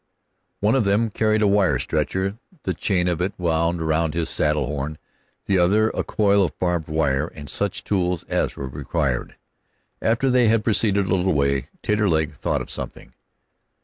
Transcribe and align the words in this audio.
One 0.61 0.73
of 0.73 0.83
them 0.83 1.11
carried 1.11 1.43
a 1.43 1.47
wire 1.47 1.77
stretcher, 1.77 2.39
the 2.63 2.73
chain 2.73 3.07
of 3.07 3.21
it 3.21 3.33
wound 3.37 3.83
round 3.87 4.15
his 4.15 4.31
saddle 4.31 4.65
horn, 4.65 4.97
the 5.45 5.59
other 5.59 5.91
a 5.91 6.03
coil 6.03 6.43
of 6.43 6.57
barbed 6.57 6.87
wire 6.89 7.27
and 7.35 7.47
such 7.47 7.83
tools 7.83 8.23
as 8.23 8.55
were 8.55 8.67
required. 8.67 9.35
After 10.01 10.31
they 10.31 10.47
had 10.47 10.63
proceeded 10.63 11.05
a 11.05 11.13
little 11.13 11.33
way, 11.33 11.67
Taterleg 11.83 12.33
thought 12.33 12.61
of 12.63 12.71
something. 12.71 13.13